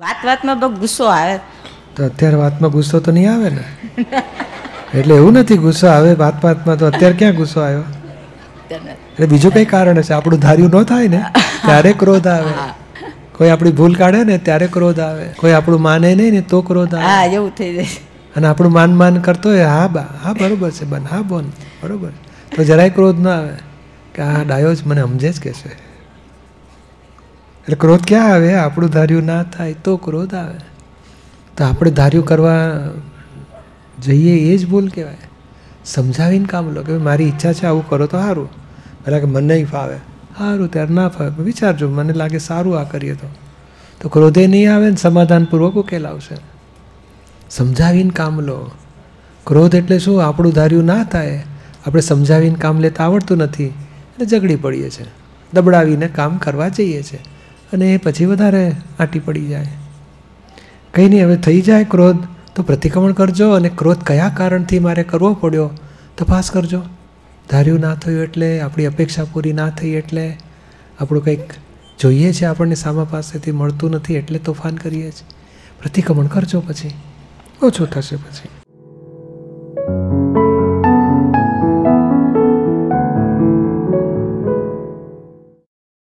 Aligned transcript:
વાત 0.00 0.18
વાતમાં 0.22 0.60
બહુ 0.60 0.68
ગુસ્સો 0.76 1.06
આવે. 1.10 1.36
તો 1.94 2.04
અત્યારે 2.04 2.38
વાતમાં 2.38 2.72
ગુસ્સો 2.72 3.00
તો 3.00 3.12
નહીં 3.12 3.30
આવે 3.30 3.50
ને? 3.50 3.64
એટલે 4.94 5.14
એવું 5.14 5.34
નથી 5.36 5.58
ગુસ્સો 5.58 5.86
આવે 5.88 6.12
વાત 6.16 6.36
વાતમાં 6.40 6.78
તો 6.78 6.86
અત્યારે 6.88 7.16
ક્યાં 7.16 7.36
ગુસ્સો 7.36 7.60
આવ્યો? 7.60 7.84
એટલે 8.70 9.26
બીજું 9.26 9.52
કંઈ 9.52 9.66
કારણ 9.66 9.98
હશે? 9.98 10.12
આપણું 10.14 10.40
ધાર્યું 10.40 10.72
ન 10.74 10.86
થાય 10.86 11.08
ને 11.08 11.20
ત્યારે 11.62 11.92
ક્રોધ 11.94 12.28
આવે. 12.28 12.52
કોઈ 13.32 13.50
આપણી 13.50 13.72
ભૂલ 13.72 13.94
કાઢે 13.96 14.22
ને 14.24 14.38
ત્યારે 14.40 14.68
ક્રોધ 14.68 15.00
આવે. 15.00 15.26
કોઈ 15.36 15.52
આપણું 15.54 15.82
માને 15.82 16.08
નહીં 16.12 16.34
ને 16.34 16.42
તો 16.44 16.62
ક્રોધ 16.62 16.94
આવે. 16.94 17.04
હા 17.06 17.24
એવું 17.30 17.52
થઈ 17.52 17.72
જાય. 17.72 17.98
અને 18.34 18.46
આપણું 18.48 18.72
માન 18.72 18.92
માન 18.94 19.20
કરતો 19.22 19.48
હોય 19.50 19.68
હા 19.70 19.88
બા 19.90 20.08
હા 20.22 20.34
બરોબર 20.34 20.70
છે 20.70 20.84
બન 20.86 21.04
હા 21.06 21.22
બોન 21.24 21.46
બરોબર. 21.80 22.12
તો 22.52 22.64
જરાય 22.64 22.90
ક્રોધ 22.90 23.18
ના 23.18 23.36
આવે. 23.38 23.54
કે 24.14 24.20
આ 24.24 24.44
ડાયો 24.44 24.72
જ 24.74 24.82
મને 24.84 25.02
સમજે 25.04 25.30
જ 25.30 25.40
કે 25.40 25.52
છે. 25.54 25.70
એટલે 27.70 27.80
ક્રોધ 27.80 28.00
ક્યાં 28.04 28.32
આવે? 28.32 28.54
આપણું 28.54 28.90
ધાર્યું 28.90 29.24
ના 29.24 29.42
થાય 29.42 29.74
તો 29.74 29.96
ક્રોધ 29.96 30.34
આવે. 30.34 30.58
તો 31.56 31.64
આપણે 31.64 31.90
ધાર્યું 31.90 32.24
કરવા 32.24 32.54
જઈએ 33.98 34.54
એ 34.54 34.56
જ 34.56 34.66
ભૂલ 34.66 34.88
કહેવાય. 34.88 35.16
સમજાવીને 35.84 36.44
કામ 36.44 36.70
લો 36.70 36.82
કે 36.82 36.92
મારી 36.92 37.24
ઈચ્છા 37.24 37.52
છે 37.52 37.66
આવું 37.66 37.88
કરો 37.88 38.06
તો 38.06 38.18
સારું. 38.18 38.48
પહેલાં 39.04 39.20
કે 39.20 39.26
મને 39.26 39.54
નહીં 39.54 39.66
ફાવે. 39.66 39.96
સારું, 40.38 40.72
ત્યારે 40.72 40.94
ના 40.94 41.08
ફાવે. 41.08 41.42
વિચારજો, 41.42 41.90
મને 41.90 42.12
લાગે 42.12 42.38
સારું 42.38 42.80
આ 42.80 42.84
કરીએ 42.84 43.14
તો. 43.14 43.28
તો 44.00 44.08
ક્રોધે 44.08 44.46
નહીં 44.46 44.74
આવે 44.74 44.90
ને 44.90 44.96
સમાધાનપૂર્વક 44.96 45.74
ઉકેલ 45.74 46.06
આવશે 46.06 46.36
સમજાવીને 47.50 48.10
કામ 48.10 48.40
લો. 48.40 48.70
ક્રોધ 49.46 49.74
એટલે 49.74 49.98
શું? 49.98 50.24
આપણું 50.24 50.52
ધાર્યું 50.52 50.84
ના 50.84 51.04
થાય. 51.04 51.42
આપણે 51.86 52.00
સમજાવીને 52.00 52.54
કામ 52.54 52.78
લેતા 52.78 53.04
આવડતું 53.04 53.38
નથી. 53.38 53.66
એટલે 53.66 54.26
ઝઘડી 54.26 54.56
પડીએ 54.56 54.90
છીએ. 54.90 55.06
દબડાવીને 55.54 56.08
કામ 56.08 56.38
કરવા 56.38 56.68
જઈએ 56.68 57.02
છીએ. 57.02 57.18
અને 57.72 57.94
એ 57.94 57.96
પછી 57.96 58.24
વધારે 58.24 58.72
આંટી 58.98 59.18
પડી 59.18 59.46
જાય. 59.46 59.66
કંઈ 60.94 61.08
નહીં, 61.08 61.26
હવે 61.26 61.36
થઈ 61.36 61.60
જાય 61.60 61.84
ક્રોધ, 61.84 62.16
તો 62.54 62.62
પ્રતિક્રમણ 62.62 63.12
કરજો 63.12 63.50
અને 63.50 63.68
ક્રોધ 63.68 64.04
કયા 64.04 64.32
કારણથી 64.36 64.78
મારે 64.78 65.02
કરવો 65.02 65.34
પડ્યો 65.34 65.70
તપાસ 66.18 66.50
કરજો. 66.50 66.82
ધાર્યું 67.50 67.80
ના 67.80 67.94
થયું 67.94 68.22
એટલે, 68.22 68.60
આપણી 68.60 68.86
અપેક્ષા 68.86 69.24
પૂરી 69.24 69.52
ના 69.52 69.70
થઈ 69.70 69.88
એટલે, 69.88 70.38
આપણું 71.00 71.24
કંઈક 71.24 71.52
જોઈએ 72.00 72.32
છે 72.32 72.44
આપણને 72.44 72.74
સામા 72.74 73.04
પાસેથી, 73.04 73.50
મળતું 73.52 73.90
નથી 73.90 74.14
એટલે 74.14 74.38
તોફાન 74.38 74.74
કરીએ 74.74 75.10
છીએ. 75.10 75.28
પ્રતિક્રમણ 75.82 76.26
કરજો 76.26 76.60
પછી. 76.60 76.90
ઓછું 77.62 77.90
થશે 77.90 78.16
પછી. 78.16 78.59